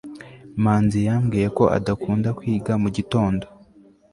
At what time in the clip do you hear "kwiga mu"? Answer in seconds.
2.37-2.89